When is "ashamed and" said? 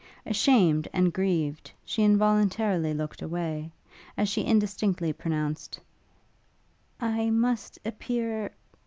0.25-1.13